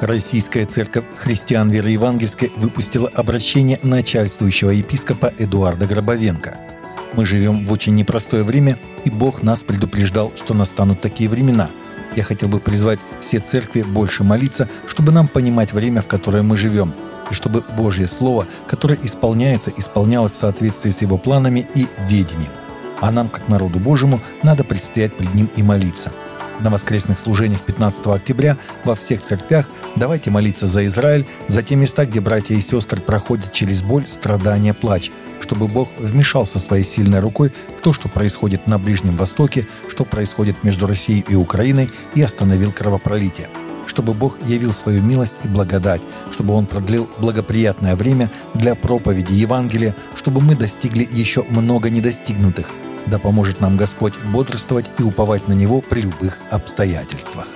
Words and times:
Российская 0.00 0.66
церковь 0.66 1.06
христиан 1.16 1.70
веры 1.70 1.88
евангельской 1.88 2.52
выпустила 2.56 3.08
обращение 3.14 3.80
начальствующего 3.82 4.70
епископа 4.70 5.32
Эдуарда 5.38 5.86
Гробовенко. 5.86 6.58
Мы 7.14 7.24
живем 7.24 7.64
в 7.64 7.72
очень 7.72 7.94
непростое 7.94 8.42
время, 8.42 8.78
и 9.06 9.10
Бог 9.10 9.42
нас 9.42 9.62
предупреждал, 9.62 10.32
что 10.36 10.52
настанут 10.52 11.00
такие 11.00 11.30
времена. 11.30 11.70
Я 12.14 12.24
хотел 12.24 12.50
бы 12.50 12.60
призвать 12.60 12.98
все 13.20 13.40
церкви 13.40 13.82
больше 13.82 14.22
молиться, 14.22 14.68
чтобы 14.86 15.12
нам 15.12 15.28
понимать 15.28 15.72
время, 15.72 16.02
в 16.02 16.08
которое 16.08 16.42
мы 16.42 16.58
живем, 16.58 16.92
и 17.30 17.34
чтобы 17.34 17.62
Божье 17.62 18.06
Слово, 18.06 18.46
которое 18.68 18.98
исполняется, 19.02 19.72
исполнялось 19.78 20.32
в 20.32 20.38
соответствии 20.38 20.90
с 20.90 21.00
Его 21.00 21.16
планами 21.16 21.66
и 21.74 21.86
ведением. 22.06 22.52
А 23.00 23.10
нам, 23.10 23.30
как 23.30 23.48
народу 23.48 23.78
Божьему, 23.78 24.20
надо 24.42 24.62
предстоять 24.62 25.16
пред 25.16 25.32
Ним 25.32 25.50
и 25.56 25.62
молиться– 25.62 26.12
на 26.60 26.70
воскресных 26.70 27.18
служениях 27.18 27.60
15 27.62 28.06
октября 28.06 28.56
во 28.84 28.94
всех 28.94 29.22
церквях. 29.22 29.68
Давайте 29.96 30.30
молиться 30.30 30.66
за 30.66 30.86
Израиль, 30.86 31.26
за 31.48 31.62
те 31.62 31.76
места, 31.76 32.06
где 32.06 32.20
братья 32.20 32.54
и 32.54 32.60
сестры 32.60 33.00
проходят 33.00 33.52
через 33.52 33.82
боль, 33.82 34.06
страдания, 34.06 34.74
плач, 34.74 35.10
чтобы 35.40 35.68
Бог 35.68 35.88
вмешался 35.98 36.58
своей 36.58 36.84
сильной 36.84 37.20
рукой 37.20 37.52
в 37.76 37.80
то, 37.80 37.92
что 37.92 38.08
происходит 38.08 38.66
на 38.66 38.78
Ближнем 38.78 39.16
Востоке, 39.16 39.66
что 39.88 40.04
происходит 40.04 40.64
между 40.64 40.86
Россией 40.86 41.24
и 41.28 41.34
Украиной, 41.34 41.90
и 42.14 42.22
остановил 42.22 42.72
кровопролитие. 42.72 43.48
Чтобы 43.86 44.14
Бог 44.14 44.44
явил 44.44 44.72
свою 44.72 45.02
милость 45.02 45.36
и 45.44 45.48
благодать, 45.48 46.02
чтобы 46.32 46.54
Он 46.54 46.66
продлил 46.66 47.08
благоприятное 47.18 47.94
время 47.94 48.30
для 48.54 48.74
проповеди 48.74 49.32
Евангелия, 49.32 49.94
чтобы 50.16 50.40
мы 50.40 50.56
достигли 50.56 51.08
еще 51.10 51.44
много 51.44 51.88
недостигнутых– 51.88 52.68
да 53.06 53.18
поможет 53.18 53.60
нам 53.60 53.76
Господь 53.76 54.14
бодрствовать 54.32 54.86
и 54.98 55.02
уповать 55.02 55.48
на 55.48 55.52
Него 55.52 55.80
при 55.80 56.02
любых 56.02 56.38
обстоятельствах. 56.50 57.46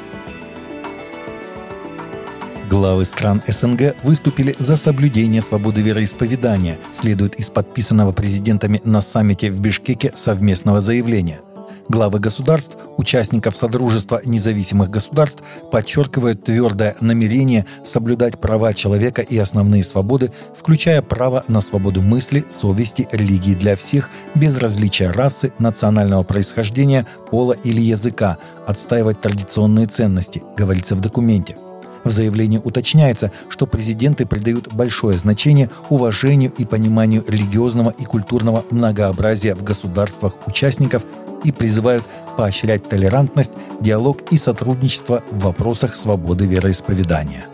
Главы 2.69 3.05
стран 3.05 3.43
СНГ 3.49 3.97
выступили 4.05 4.55
за 4.59 4.77
соблюдение 4.77 5.41
свободы 5.41 5.83
вероисповедания, 5.83 6.79
следует 6.93 7.35
из 7.35 7.51
подписанного 7.51 8.13
президентами 8.13 8.81
на 8.85 9.01
саммите 9.01 9.51
в 9.51 9.61
Бишкеке 9.61 10.13
совместного 10.15 10.81
заявления– 10.81 11.41
Главы 11.91 12.21
государств, 12.21 12.77
участников 12.99 13.57
Содружества 13.57 14.21
независимых 14.25 14.91
государств, 14.91 15.43
подчеркивают 15.73 16.45
твердое 16.45 16.95
намерение 17.01 17.67
соблюдать 17.85 18.41
права 18.41 18.73
человека 18.75 19.23
и 19.23 19.37
основные 19.37 19.83
свободы, 19.83 20.31
включая 20.57 21.03
право 21.03 21.43
на 21.49 21.61
свободу 21.61 22.01
мысли, 22.01 22.45
совести, 22.49 23.09
религии 23.11 23.55
для 23.55 23.75
всех, 23.75 24.09
без 24.37 24.57
различия 24.59 25.11
расы, 25.11 25.53
национального 25.59 26.23
происхождения, 26.23 27.09
пола 27.29 27.55
или 27.65 27.81
языка, 27.81 28.39
отстаивать 28.69 29.21
традиционные 29.21 29.87
ценности, 29.87 30.45
говорится 30.57 30.95
в 30.95 31.01
документе. 31.01 31.57
В 32.05 32.11
заявлении 32.11 32.61
уточняется, 32.63 33.33
что 33.49 33.67
президенты 33.67 34.27
придают 34.27 34.73
большое 34.73 35.19
значение 35.19 35.69
уважению 35.89 36.53
и 36.57 36.65
пониманию 36.65 37.25
религиозного 37.27 37.91
и 37.91 38.05
культурного 38.05 38.65
многообразия 38.71 39.57
в 39.57 39.65
государствах-участников 39.65 41.05
и 41.45 41.53
призывают 41.53 42.05
поощрять 42.37 42.89
толерантность, 42.89 43.53
диалог 43.81 44.23
и 44.33 44.37
сотрудничество 44.37 45.23
в 45.31 45.45
вопросах 45.45 45.97
свободы 45.97 46.47
вероисповедания. 46.47 47.47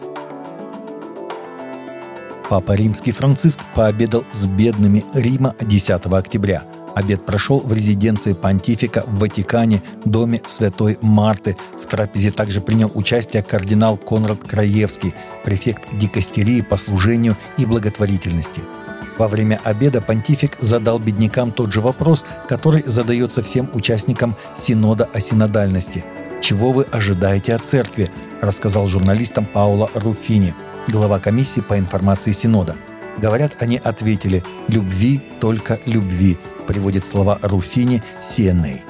Папа 2.48 2.72
Римский 2.72 3.10
Франциск 3.10 3.60
пообедал 3.74 4.24
с 4.32 4.46
бедными 4.46 5.02
Рима 5.14 5.56
10 5.60 6.06
октября. 6.06 6.62
Обед 6.94 7.26
прошел 7.26 7.60
в 7.60 7.72
резиденции 7.72 8.32
понтифика 8.32 9.02
в 9.06 9.18
Ватикане, 9.18 9.82
доме 10.04 10.40
Святой 10.46 10.96
Марты. 11.02 11.56
В 11.82 11.86
трапезе 11.86 12.30
также 12.30 12.60
принял 12.60 12.90
участие 12.94 13.42
кардинал 13.42 13.96
Конрад 13.96 14.38
Краевский, 14.46 15.12
префект 15.44 15.94
дикастерии 15.98 16.60
по 16.60 16.76
служению 16.76 17.36
и 17.58 17.66
благотворительности– 17.66 18.62
во 19.18 19.28
время 19.28 19.60
обеда 19.64 20.00
понтифик 20.00 20.56
задал 20.60 20.98
беднякам 20.98 21.52
тот 21.52 21.72
же 21.72 21.80
вопрос, 21.80 22.24
который 22.48 22.82
задается 22.86 23.42
всем 23.42 23.70
участникам 23.72 24.36
Синода 24.54 25.08
о 25.12 25.20
синодальности. 25.20 26.04
«Чего 26.42 26.72
вы 26.72 26.84
ожидаете 26.84 27.54
от 27.54 27.64
церкви?»– 27.64 28.08
рассказал 28.40 28.86
журналистам 28.86 29.46
Паула 29.46 29.90
Руфини, 29.94 30.54
глава 30.88 31.18
комиссии 31.18 31.60
по 31.60 31.78
информации 31.78 32.32
Синода. 32.32 32.76
Говорят, 33.18 33.56
они 33.60 33.80
ответили 33.82 34.44
«любви, 34.68 35.22
только 35.40 35.80
любви», 35.86 36.36
приводит 36.66 37.06
слова 37.06 37.38
Руфини 37.42 38.02
CNA. 38.22 38.80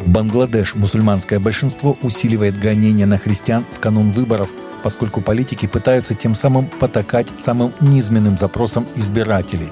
В 0.00 0.10
Бангладеш 0.10 0.74
мусульманское 0.74 1.38
большинство 1.38 1.96
усиливает 2.02 2.58
гонения 2.58 3.06
на 3.06 3.16
христиан 3.16 3.64
в 3.72 3.80
канун 3.80 4.10
выборов– 4.12 4.50
поскольку 4.82 5.20
политики 5.20 5.66
пытаются 5.66 6.14
тем 6.14 6.34
самым 6.34 6.66
потакать 6.66 7.28
самым 7.38 7.72
низменным 7.80 8.36
запросам 8.36 8.86
избирателей. 8.96 9.70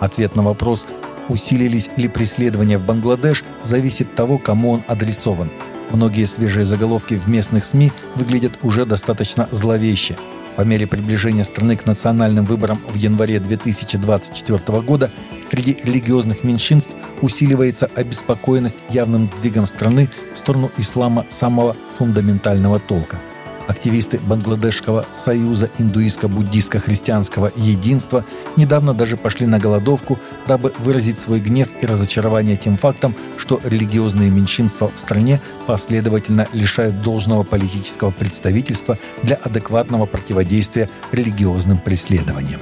Ответ 0.00 0.36
на 0.36 0.42
вопрос, 0.42 0.86
усилились 1.28 1.90
ли 1.96 2.08
преследования 2.08 2.78
в 2.78 2.84
Бангладеш, 2.84 3.44
зависит 3.62 4.08
от 4.10 4.14
того, 4.14 4.38
кому 4.38 4.72
он 4.72 4.82
адресован. 4.86 5.50
Многие 5.90 6.24
свежие 6.24 6.64
заголовки 6.64 7.14
в 7.14 7.28
местных 7.28 7.64
СМИ 7.64 7.92
выглядят 8.16 8.58
уже 8.62 8.86
достаточно 8.86 9.48
зловеще. 9.50 10.16
По 10.56 10.62
мере 10.62 10.86
приближения 10.86 11.44
страны 11.44 11.76
к 11.76 11.86
национальным 11.86 12.46
выборам 12.46 12.80
в 12.88 12.94
январе 12.94 13.38
2024 13.38 14.80
года 14.80 15.10
среди 15.50 15.76
религиозных 15.84 16.44
меньшинств 16.44 16.96
усиливается 17.20 17.90
обеспокоенность 17.94 18.78
явным 18.88 19.28
сдвигом 19.28 19.66
страны 19.66 20.08
в 20.34 20.38
сторону 20.38 20.70
ислама 20.78 21.26
самого 21.28 21.76
фундаментального 21.90 22.80
толка– 22.80 23.20
Активисты 23.66 24.18
Бангладешского 24.18 25.06
союза 25.12 25.70
индуистско-буддистско-христианского 25.78 27.52
единства 27.56 28.24
недавно 28.56 28.94
даже 28.94 29.16
пошли 29.16 29.46
на 29.46 29.58
голодовку, 29.58 30.18
дабы 30.46 30.72
выразить 30.78 31.18
свой 31.18 31.40
гнев 31.40 31.68
и 31.82 31.86
разочарование 31.86 32.56
тем 32.56 32.76
фактом, 32.76 33.14
что 33.36 33.60
религиозные 33.64 34.30
меньшинства 34.30 34.88
в 34.88 34.98
стране 34.98 35.40
последовательно 35.66 36.46
лишают 36.52 37.02
должного 37.02 37.42
политического 37.42 38.10
представительства 38.10 38.98
для 39.22 39.36
адекватного 39.36 40.06
противодействия 40.06 40.88
религиозным 41.10 41.78
преследованиям. 41.78 42.60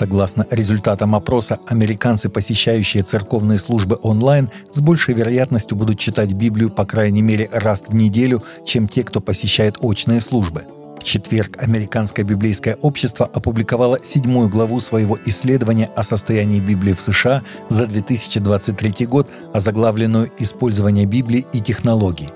Согласно 0.00 0.46
результатам 0.50 1.14
опроса, 1.14 1.58
американцы, 1.66 2.30
посещающие 2.30 3.02
церковные 3.02 3.58
службы 3.58 3.98
онлайн, 4.00 4.48
с 4.72 4.80
большей 4.80 5.12
вероятностью 5.12 5.76
будут 5.76 5.98
читать 5.98 6.32
Библию 6.32 6.70
по 6.70 6.86
крайней 6.86 7.20
мере 7.20 7.50
раз 7.52 7.84
в 7.86 7.94
неделю, 7.94 8.42
чем 8.64 8.88
те, 8.88 9.04
кто 9.04 9.20
посещает 9.20 9.76
очные 9.80 10.22
службы. 10.22 10.64
В 10.98 11.04
четверг 11.04 11.62
Американское 11.62 12.24
библейское 12.24 12.78
общество 12.80 13.28
опубликовало 13.30 13.98
седьмую 14.02 14.48
главу 14.48 14.80
своего 14.80 15.18
исследования 15.26 15.90
о 15.94 16.02
состоянии 16.02 16.60
Библии 16.60 16.94
в 16.94 17.00
США 17.02 17.42
за 17.68 17.84
2023 17.84 19.04
год, 19.04 19.28
озаглавленную 19.52 20.30
«Использование 20.38 21.04
Библии 21.04 21.44
и 21.52 21.60
технологий». 21.60 22.28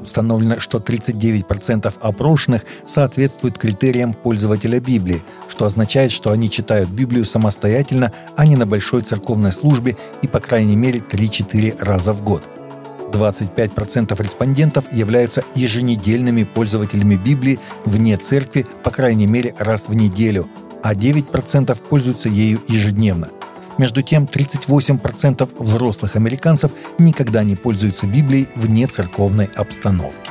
Установлено, 0.00 0.60
что 0.60 0.78
39% 0.78 1.92
опрошенных 2.00 2.62
соответствуют 2.86 3.58
критериям 3.58 4.12
пользователя 4.12 4.78
Библии, 4.80 5.22
что 5.48 5.64
означает, 5.64 6.12
что 6.12 6.30
они 6.30 6.50
читают 6.50 6.90
Библию 6.90 7.24
самостоятельно, 7.24 8.12
а 8.36 8.46
не 8.46 8.56
на 8.56 8.66
большой 8.66 9.02
церковной 9.02 9.52
службе 9.52 9.96
и 10.22 10.28
по 10.28 10.40
крайней 10.40 10.76
мере 10.76 11.00
3-4 11.00 11.82
раза 11.82 12.12
в 12.12 12.22
год. 12.22 12.42
25% 13.12 14.22
респондентов 14.22 14.92
являются 14.92 15.44
еженедельными 15.54 16.44
пользователями 16.44 17.14
Библии 17.14 17.60
вне 17.84 18.16
церкви 18.16 18.66
по 18.82 18.90
крайней 18.90 19.26
мере 19.26 19.54
раз 19.58 19.88
в 19.88 19.94
неделю, 19.94 20.48
а 20.82 20.94
9% 20.94 21.76
пользуются 21.88 22.28
ею 22.28 22.60
ежедневно. 22.68 23.28
Между 23.78 24.02
тем, 24.02 24.24
38% 24.24 25.50
взрослых 25.58 26.16
американцев 26.16 26.70
никогда 26.98 27.44
не 27.44 27.56
пользуются 27.56 28.06
Библией 28.06 28.48
вне 28.54 28.86
церковной 28.86 29.46
обстановки. 29.54 30.30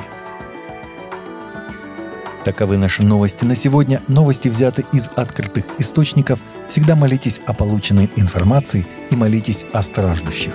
Таковы 2.44 2.76
наши 2.76 3.02
новости 3.02 3.44
на 3.44 3.56
сегодня. 3.56 4.02
Новости 4.06 4.48
взяты 4.48 4.84
из 4.92 5.08
открытых 5.16 5.64
источников. 5.78 6.38
Всегда 6.68 6.94
молитесь 6.94 7.40
о 7.44 7.52
полученной 7.52 8.08
информации 8.14 8.86
и 9.10 9.16
молитесь 9.16 9.64
о 9.72 9.82
страждущих. 9.82 10.54